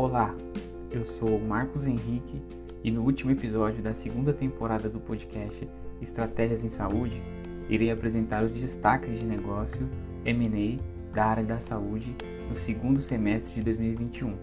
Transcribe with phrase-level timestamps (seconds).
[0.00, 0.32] Olá,
[0.92, 2.40] eu sou Marcos Henrique
[2.84, 5.68] e no último episódio da segunda temporada do podcast
[6.00, 7.20] Estratégias em Saúde,
[7.68, 9.88] irei apresentar os destaques de negócio
[10.24, 10.80] M&A
[11.12, 12.14] da área da saúde
[12.48, 14.36] no segundo semestre de 2021.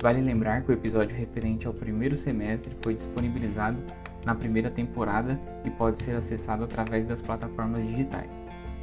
[0.00, 3.76] Vale lembrar que o episódio referente ao primeiro semestre foi disponibilizado
[4.24, 8.32] na primeira temporada e pode ser acessado através das plataformas digitais.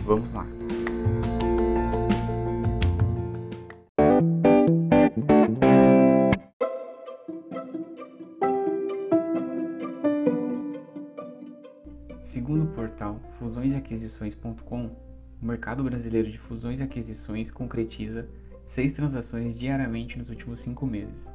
[0.05, 0.45] Vamos lá!
[13.43, 14.85] fusõesaquisições.com,
[15.41, 18.25] o mercado brasileiro de fusões e aquisições concretiza
[18.65, 21.29] seis transações diariamente nos últimos cinco meses.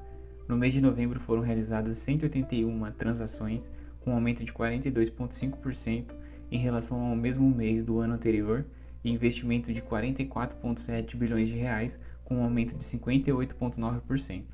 [0.48, 6.07] No mês de novembro foram realizadas 181 transações, com um aumento de 42,5%
[6.51, 8.65] em relação ao mesmo mês do ano anterior,
[9.05, 14.45] e investimento de 44,7 bilhões de reais, com um aumento de 58,9%.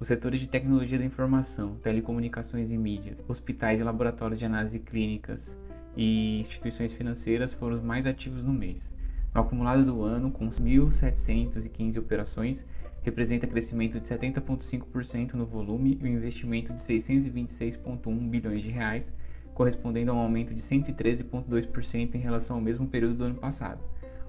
[0.00, 5.56] Os setores de tecnologia da informação, telecomunicações e mídias, hospitais e laboratórios de análise clínicas,
[5.96, 8.92] e instituições financeiras foram os mais ativos no mês.
[9.34, 12.64] No acumulado do ano, com 1.715 operações,
[13.02, 19.12] representa crescimento de 70,5% no volume e um investimento de 626,1 bilhões de reais,
[19.52, 23.80] correspondendo a um aumento de 113,2% em relação ao mesmo período do ano passado.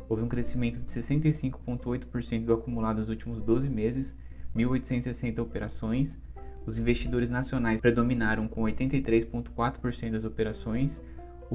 [0.10, 4.14] Houve um crescimento de 65,8% do acumulado dos últimos 12 meses,
[4.56, 6.18] 1.860 operações.
[6.66, 11.00] Os investidores nacionais predominaram com 83,4% das operações,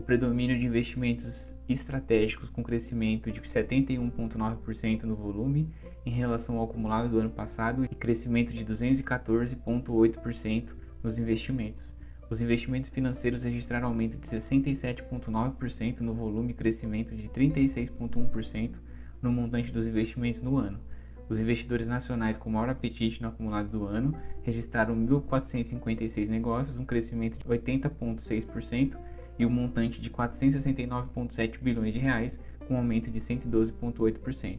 [0.00, 5.68] o predomínio de investimentos estratégicos com crescimento de 71,9% no volume
[6.06, 10.70] em relação ao acumulado do ano passado e crescimento de 214,8%
[11.02, 11.94] nos investimentos.
[12.30, 18.76] Os investimentos financeiros registraram aumento de 67,9% no volume e crescimento de 36,1%
[19.20, 20.80] no montante dos investimentos no ano.
[21.28, 27.38] Os investidores nacionais com maior apetite no acumulado do ano registraram 1.456 negócios, um crescimento
[27.38, 28.96] de 80,6%
[29.40, 34.58] e um montante de 469,7 bilhões de reais, com um aumento de 112,8%.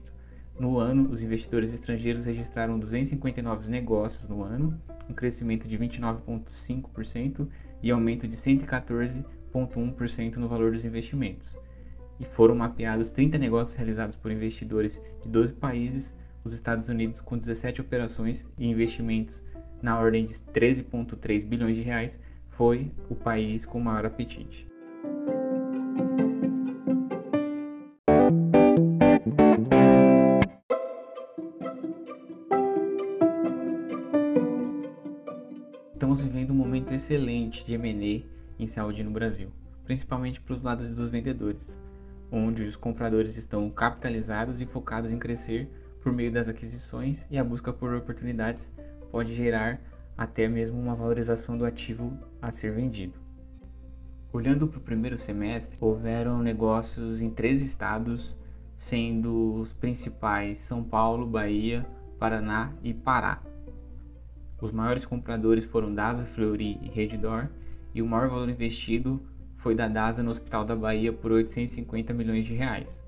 [0.60, 7.48] No ano, os investidores estrangeiros registraram 259 negócios no ano, um crescimento de 29,5%
[7.84, 11.56] e aumento de 114,1% no valor dos investimentos.
[12.20, 17.38] E foram mapeados 30 negócios realizados por investidores de 12 países, os Estados Unidos com
[17.38, 19.44] 17 operações e investimentos
[19.80, 24.71] na ordem de 13,3 bilhões de reais, foi o país com maior apetite.
[35.94, 38.26] Estamos vivendo um momento excelente de M&A
[38.62, 39.50] em saúde no Brasil,
[39.86, 41.80] principalmente para os lados dos vendedores,
[42.32, 45.70] onde os compradores estão capitalizados e focados em crescer
[46.02, 48.68] por meio das aquisições e a busca por oportunidades
[49.12, 49.80] pode gerar
[50.18, 53.21] até mesmo uma valorização do ativo a ser vendido.
[54.34, 58.38] Olhando para o primeiro semestre, houveram negócios em três estados,
[58.80, 61.86] sendo os principais São Paulo, Bahia,
[62.18, 63.42] Paraná e Pará.
[64.62, 67.50] Os maiores compradores foram Dasa, Fleury e Redditor,
[67.94, 69.22] e o maior valor investido
[69.58, 73.04] foi da Dasa no Hospital da Bahia por 850 milhões de reais.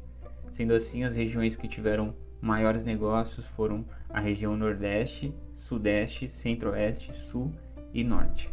[0.52, 7.50] Sendo assim, as regiões que tiveram maiores negócios foram a região Nordeste, Sudeste, Centro-Oeste, Sul
[7.94, 8.50] e Norte.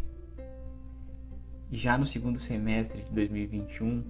[1.72, 4.02] Já no segundo semestre de 2021,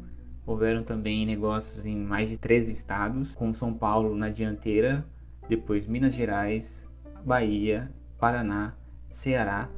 [0.47, 5.04] houveram também negócios em mais de 13 estados, com São Paulo na dianteira,
[5.47, 6.88] depois Minas Gerais,
[7.22, 8.72] Bahia, Paraná,
[9.10, 9.69] Ceará,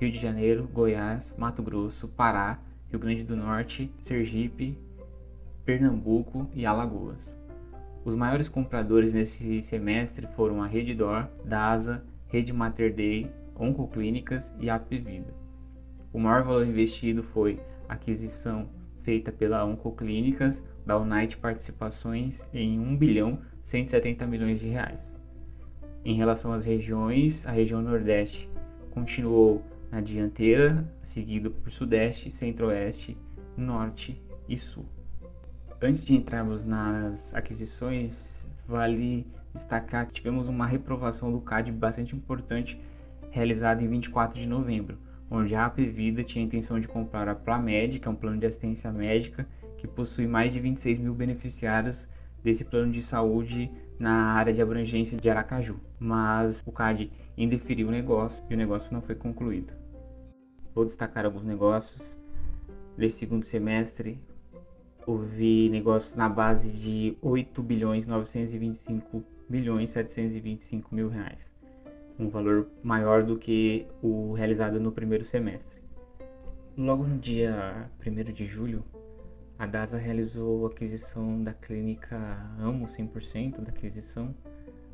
[0.00, 2.58] Rio de Janeiro, Goiás, Mato Grosso, Pará,
[2.90, 4.76] Rio Grande do Norte, Sergipe,
[5.64, 7.38] Pernambuco e Alagoas.
[8.04, 15.45] Os maiores compradores nesse semestre foram a Reddor, DASA, Rede Mater Dei, Oncoclínicas e Apvida.
[16.16, 18.70] O maior valor investido foi aquisição
[19.02, 25.12] feita pela Oncoclínicas da Unite Participações em 1 bilhão 170 milhões de reais.
[26.02, 28.48] Em relação às regiões, a região Nordeste
[28.92, 33.14] continuou na dianteira, seguido por Sudeste, Centro-Oeste,
[33.54, 34.18] Norte
[34.48, 34.86] e Sul.
[35.82, 42.80] Antes de entrarmos nas aquisições, vale destacar que tivemos uma reprovação do CAD bastante importante
[43.30, 44.96] realizada em 24 de novembro,
[45.30, 48.38] onde a AP Vida tinha a intenção de comprar a Plamed, que é um plano
[48.38, 49.46] de assistência médica
[49.76, 52.08] que possui mais de 26 mil beneficiários
[52.42, 55.80] desse plano de saúde na área de abrangência de Aracaju.
[55.98, 59.72] Mas o CAD indeferiu o negócio e o negócio não foi concluído.
[60.74, 62.16] Vou destacar alguns negócios.
[62.96, 64.18] Nesse segundo semestre,
[65.06, 71.55] houve negócios na base de 8 bilhões 925 milhões 725 mil reais.
[72.18, 75.76] Um valor maior do que o realizado no primeiro semestre.
[76.76, 78.84] Logo no dia 1 de julho,
[79.58, 82.16] a DASA realizou a aquisição da clínica
[82.58, 84.34] Amo 100% da aquisição,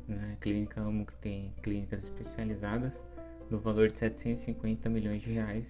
[0.07, 0.37] né?
[0.39, 2.93] clínica Amo que tem clínicas especializadas,
[3.49, 5.67] no valor de 750 milhões de reais.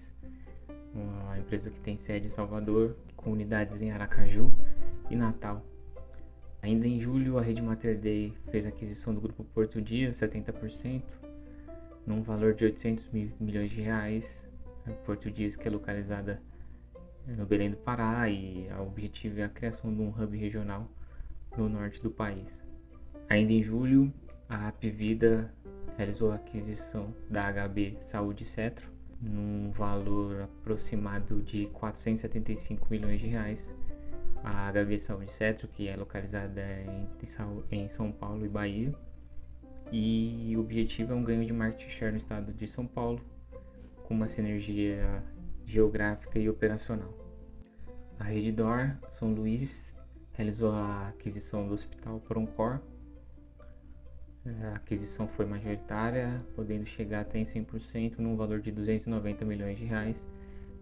[0.94, 4.52] Uma empresa que tem sede em Salvador, com unidades em Aracaju
[5.10, 5.64] e Natal.
[6.62, 11.02] Ainda em julho, a Rede Mater Dei fez a aquisição do Grupo Porto Dias, 70%,
[12.06, 14.42] num valor de 800 mil, milhões de reais.
[15.04, 16.40] Porto Dias, que é localizada
[17.26, 20.88] no Belém do Pará, e o objetivo é a criação de um hub regional
[21.56, 22.46] no norte do país.
[23.28, 24.12] Ainda em julho,
[24.48, 25.50] a Apvida
[25.96, 33.66] realizou a aquisição da HB Saúde Cetro, num valor aproximado de 475 milhões de reais.
[34.42, 36.62] A HB Saúde Cetro, que é localizada
[37.70, 38.94] em São Paulo e Bahia,
[39.96, 43.20] e o objetivo é um ganho de market share no estado de São Paulo,
[44.02, 45.22] com uma sinergia
[45.64, 47.14] geográfica e operacional.
[48.18, 49.96] A Reddor São Luís
[50.32, 52.80] realizou a aquisição do Hospital Proncor.
[54.44, 59.84] A aquisição foi majoritária, podendo chegar até em 100% num valor de 290 milhões de
[59.84, 60.20] reais.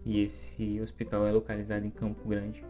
[0.03, 2.65] E esse hospital é localizado em Campo Grande.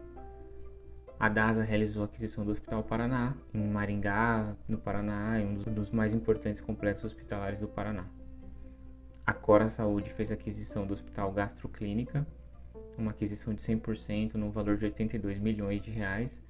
[1.23, 6.13] A DASA realizou a aquisição do Hospital Paraná, em Maringá, no Paraná, um dos mais
[6.13, 8.05] importantes complexos hospitalares do Paraná.
[9.25, 12.27] A Cora Saúde fez a aquisição do Hospital Gastroclínica,
[12.97, 16.43] uma aquisição de 100% no valor de 82 milhões de reais.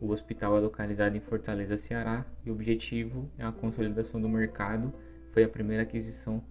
[0.00, 4.92] O hospital é localizado em Fortaleza, Ceará, e o objetivo é a consolidação do mercado.
[5.30, 6.42] Foi a primeira aquisição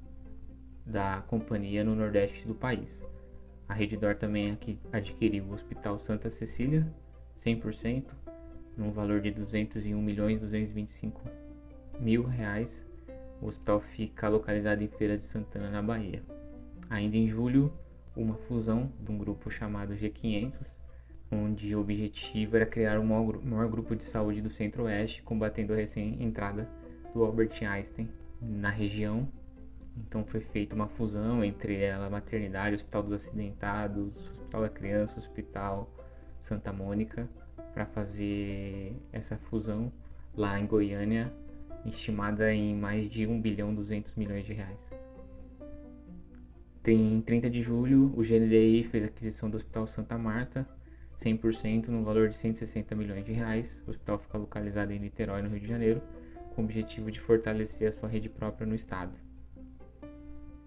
[0.86, 3.06] da companhia no nordeste do país.
[3.68, 4.58] A Reddor também
[4.94, 6.88] adquiriu o Hospital Santa Cecília,
[7.46, 8.04] 100%,
[8.78, 11.22] num valor de 201 milhões 225
[12.00, 12.86] mil reais.
[13.42, 16.22] O hospital fica localizado em Feira de Santana, na Bahia.
[16.90, 17.74] Ainda em julho,
[18.16, 20.54] uma fusão de um grupo chamado G500,
[21.32, 25.78] onde o objetivo era criar o maior, maior grupo de saúde do Centro-Oeste, combatendo a
[25.78, 26.68] recém-entrada
[27.14, 28.08] do Albert Einstein
[28.40, 29.28] na região.
[29.98, 35.90] Então foi feita uma fusão entre ela, maternidade, Hospital dos Acidentados, Hospital da Criança, Hospital
[36.42, 37.28] Santa Mônica,
[37.74, 39.92] para fazer essa fusão
[40.36, 41.32] lá em Goiânia,
[41.86, 44.92] estimada em mais de 1 bilhão 200 milhões de reais.
[46.84, 50.68] Tem 30 de julho, o GNDI fez a aquisição do Hospital Santa Marta,
[51.20, 53.84] 100% no valor de 160 milhões de reais.
[53.86, 56.02] O hospital fica localizado em Niterói, no Rio de Janeiro,
[56.56, 59.14] com o objetivo de fortalecer a sua rede própria no estado.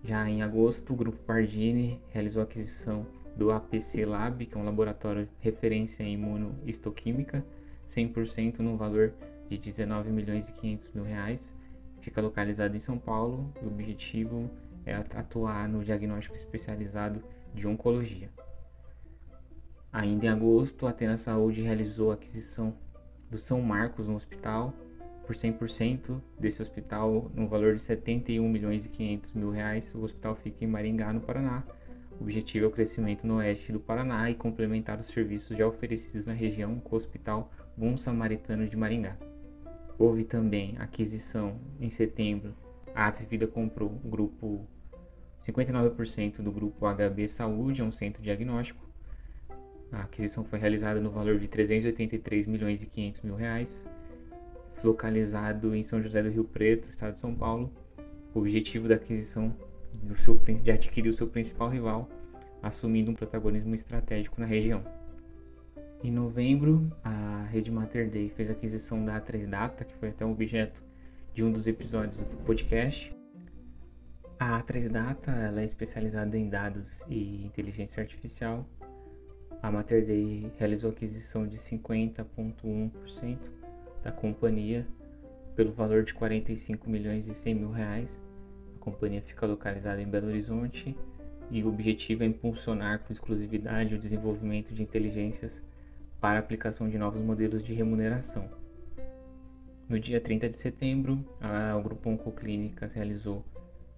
[0.04, 4.64] Já em agosto, o Grupo Pardini realizou a aquisição do APC Lab, que é um
[4.64, 7.44] laboratório referência em imunohistoquímica,
[7.88, 9.12] 100% no valor
[9.48, 11.52] de 19 milhões e 500 mil reais.
[12.00, 14.50] Fica localizado em São Paulo e o objetivo
[14.86, 17.22] é atuar no diagnóstico especializado
[17.54, 18.28] de oncologia.
[19.92, 22.74] Ainda em agosto, a Atena Saúde realizou a aquisição
[23.30, 24.74] do São Marcos no hospital
[25.26, 29.94] por 100% desse hospital no valor de 71 milhões e 500 mil reais.
[29.94, 31.62] O hospital fica em Maringá, no Paraná.
[32.20, 36.26] O objetivo é o crescimento no oeste do Paraná e complementar os serviços já oferecidos
[36.26, 39.16] na região com o Hospital Bom Samaritano de Maringá.
[39.98, 42.54] Houve também aquisição em setembro.
[42.94, 44.66] A Vida comprou o grupo
[45.46, 48.82] 59% do grupo HB Saúde, é um centro diagnóstico.
[49.92, 53.82] A aquisição foi realizada no valor de 383 milhões e 500 mil reais,
[54.82, 57.70] localizado em São José do Rio Preto, estado de São Paulo.
[58.34, 59.54] O objetivo da aquisição
[60.02, 62.08] do seu, de adquirir o seu principal rival,
[62.62, 64.82] assumindo um protagonismo estratégico na região.
[66.02, 70.24] Em novembro, a Rede Mater Dei fez a aquisição da A3 Data, que foi até
[70.24, 70.82] um objeto
[71.32, 73.14] de um dos episódios do podcast.
[74.38, 78.68] A A3 Data ela é especializada em dados e inteligência artificial.
[79.62, 83.38] A Mater Dei realizou a aquisição de 50,1%
[84.02, 84.86] da companhia
[85.56, 88.20] pelo valor de 45 milhões e 100 mil reais.
[88.84, 90.94] Companhia fica localizada em Belo Horizonte
[91.50, 95.62] e o objetivo é impulsionar com exclusividade o desenvolvimento de inteligências
[96.20, 98.48] para a aplicação de novos modelos de remuneração.
[99.88, 103.44] No dia 30 de setembro, a, o Grupo Oncoclínicas realizou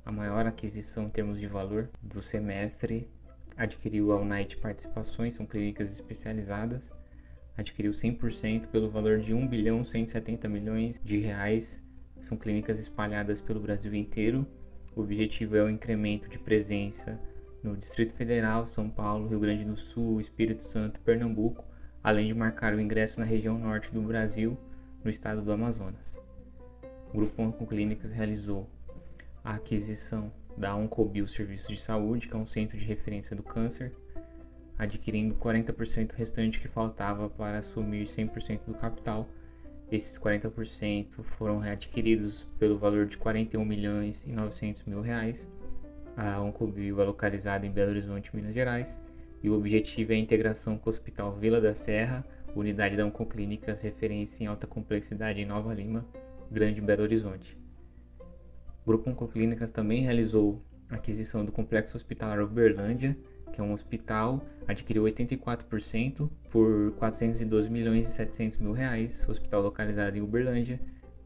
[0.05, 3.09] a maior aquisição em termos de valor do semestre.
[3.57, 6.91] Adquiriu a Unite Participações, são clínicas especializadas.
[7.57, 11.81] Adquiriu 100% pelo valor de 1 bilhão 170 milhões de reais.
[12.23, 14.47] São clínicas espalhadas pelo Brasil inteiro.
[14.97, 17.21] O objetivo é o incremento de presença
[17.63, 21.63] no Distrito Federal, São Paulo, Rio Grande do Sul, Espírito Santo, Pernambuco,
[22.03, 24.57] além de marcar o ingresso na região norte do Brasil,
[25.05, 26.17] no estado do Amazonas.
[27.13, 28.67] O Grupo Oncoclínicas realizou
[29.45, 33.93] a aquisição da Oncobio Serviços de Saúde, que é um centro de referência do câncer,
[34.79, 39.29] adquirindo 40% restante que faltava para assumir 100% do capital.
[39.91, 45.47] Esses 40% foram readquiridos pelo valor de 41 milhões e 900 mil reais.
[46.17, 49.01] A Oncobio é localizada em Belo Horizonte, Minas Gerais,
[49.43, 52.25] e o objetivo é a integração com o Hospital Vila da Serra,
[52.55, 56.05] unidade da Oncoclínicas referência em alta complexidade em Nova Lima,
[56.51, 57.57] Grande Belo Horizonte.
[58.19, 63.17] O Grupo Oncoclínicas também realizou a aquisição do Complexo Hospitalar Uberlândia,
[63.53, 70.17] que é um hospital, adquiriu 84% por 412 milhões e 700 mil reais, hospital localizado
[70.17, 70.81] em Uberlândia,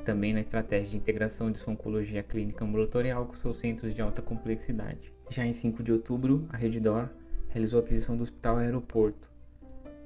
[0.04, 4.22] também na estratégia de integração de sua oncologia clínica ambulatorial com seus centros de alta
[4.22, 5.12] complexidade.
[5.30, 7.08] Já em 5 de outubro, a Reddor
[7.48, 9.30] realizou a aquisição do Hospital Aeroporto.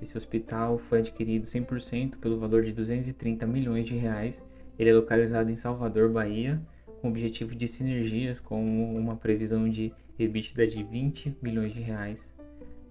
[0.02, 4.42] Esse hospital foi adquirido 100% pelo valor de 230 milhões de reais.
[4.78, 6.61] Ele é localizado em Salvador, Bahia,
[7.00, 8.62] com o objetivo de sinergias com
[8.97, 12.28] uma previsão de EBITDA de 20 milhões de reais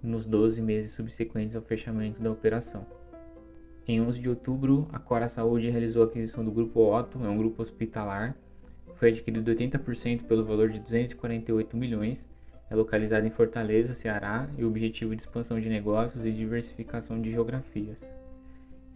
[0.01, 2.85] nos 12 meses subsequentes ao fechamento da operação.
[3.87, 7.37] Em 11 de outubro, a Cora Saúde realizou a aquisição do Grupo Otto, é um
[7.37, 8.35] grupo hospitalar,
[8.95, 12.27] foi adquirido 80% pelo valor de 248 milhões,
[12.69, 17.31] é localizado em Fortaleza, Ceará, e o objetivo de expansão de negócios e diversificação de
[17.31, 17.97] geografias.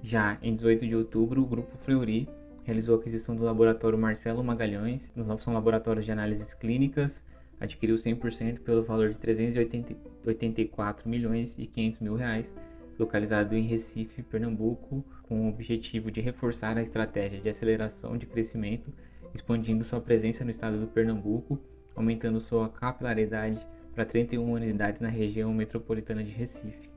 [0.02, 2.28] Já em 18 de outubro, o Grupo Fleury
[2.64, 7.24] realizou a aquisição do laboratório Marcelo Magalhães, são laboratórios de análises clínicas,
[7.60, 12.52] adquiriu 100% pelo valor de 384 milhões e 500 mil reais,
[12.98, 18.92] localizado em Recife, Pernambuco, com o objetivo de reforçar a estratégia de aceleração de crescimento,
[19.34, 21.60] expandindo sua presença no estado do Pernambuco,
[21.96, 23.60] aumentando sua capilaridade
[23.94, 26.90] para 31 unidades na região metropolitana de Recife.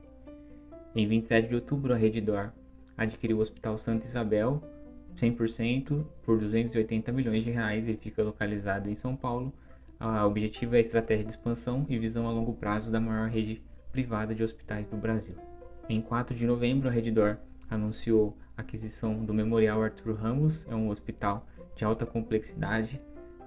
[0.95, 2.51] Em 27 de outubro, a Reddor
[2.97, 4.61] adquiriu o Hospital Santa Isabel,
[5.15, 7.87] 100% por 280 milhões de reais.
[7.87, 9.53] Ele fica localizado em São Paulo.
[10.03, 13.61] O objetivo é a estratégia de expansão e visão a longo prazo da maior rede
[13.91, 15.35] privada de hospitais do Brasil.
[15.87, 17.37] Em 4 de novembro, a Reddor
[17.69, 22.99] anunciou a aquisição do Memorial Arthur Ramos, é um hospital de alta complexidade.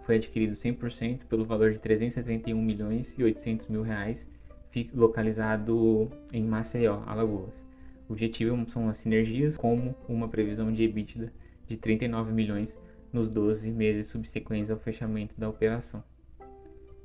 [0.04, 4.28] Foi adquirido 100% pelo valor de 371 milhões e 800 mil reais,
[4.94, 7.66] localizado em Maceió, Alagoas.
[8.08, 11.32] O objetivo são as sinergias, como uma previsão de EBITDA
[11.66, 12.78] de 39 milhões
[13.12, 16.04] nos 12 meses subsequentes ao fechamento da operação.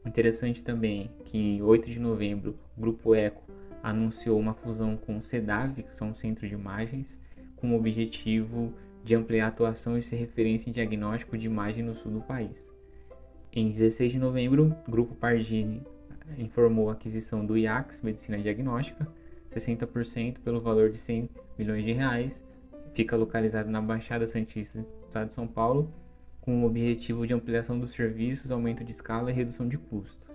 [0.06, 3.44] Interessante também que em 8 de novembro o Grupo Eco
[3.84, 7.18] anunciou uma fusão com o CEDAV, que são um centro de imagens,
[7.56, 11.96] com o objetivo de ampliar a atuação e ser referência em diagnóstico de imagem no
[11.96, 12.70] sul do país.
[13.52, 15.82] Em 16 de novembro, o Grupo Pardini
[16.38, 19.08] informou a aquisição do IACS Medicina Diagnóstica,
[19.52, 22.46] 60% pelo valor de 100 milhões de reais,
[22.94, 25.92] fica localizado na Baixada Santista, estado de São Paulo,
[26.50, 30.28] com o objetivo de ampliação dos serviços, aumento de escala e redução de custos.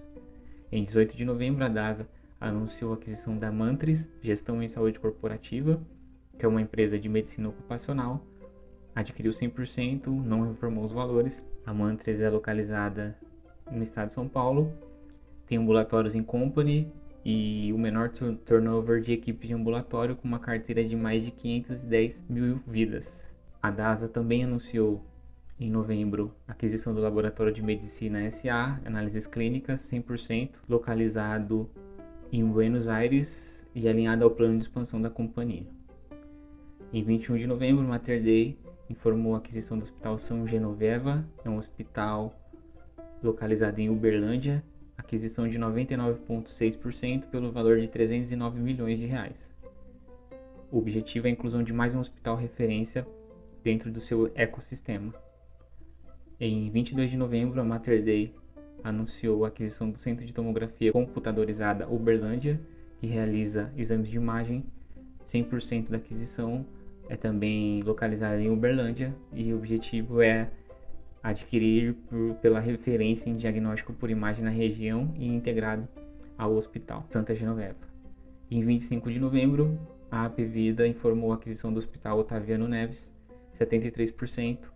[0.70, 2.06] Em 18 de novembro, a DASA
[2.40, 5.82] anunciou a aquisição da Mantris Gestão em Saúde Corporativa,
[6.38, 8.24] que é uma empresa de medicina ocupacional,
[8.94, 11.44] adquiriu 100%, não reformou os valores.
[11.66, 13.18] A Mantris é localizada
[13.68, 14.72] no estado de São Paulo,
[15.48, 16.92] tem ambulatórios em company
[17.24, 18.10] e o menor
[18.44, 23.28] turnover de equipes de ambulatório com uma carteira de mais de 510 mil vidas.
[23.60, 25.04] A DASA também anunciou
[25.58, 31.70] em novembro aquisição do Laboratório de Medicina SA, análises clínicas 100%, localizado
[32.32, 35.66] em Buenos Aires e alinhado ao plano de expansão da companhia.
[36.92, 38.58] Em 21 de novembro, Mater Dei
[38.90, 42.34] informou a aquisição do Hospital São Genoveva, é um hospital
[43.22, 44.62] localizado em Uberlândia,
[44.96, 49.54] aquisição de 99,6% pelo valor de 309 milhões de reais.
[50.70, 53.06] O objetivo é a inclusão de mais um hospital referência
[53.62, 55.14] dentro do seu ecossistema.
[56.40, 58.34] Em 22 de novembro, a Mater Dei
[58.82, 62.60] anunciou a aquisição do Centro de Tomografia Computadorizada Uberlândia,
[62.98, 64.64] que realiza exames de imagem.
[65.24, 66.66] 100% da aquisição
[67.08, 70.50] é também localizada em Uberlândia e o objetivo é
[71.22, 75.88] adquirir por, pela referência em diagnóstico por imagem na região e integrado
[76.36, 77.76] ao Hospital Santa Genoveva.
[78.50, 79.78] Em 25 de novembro,
[80.10, 83.10] a Apvida informou a aquisição do Hospital Otaviano Neves,
[83.54, 84.73] 73%,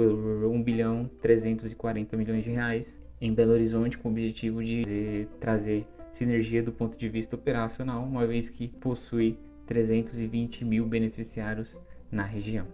[0.00, 5.86] por 1 bilhão 340 milhões de reais, em Belo Horizonte, com o objetivo de trazer
[6.10, 11.76] sinergia do ponto de vista operacional, uma vez que possui 320 mil beneficiários
[12.10, 12.66] na região.